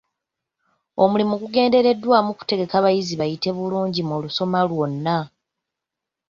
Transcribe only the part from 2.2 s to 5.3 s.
kutegeka bayizi bayite bulungi mu lusoma lwonna.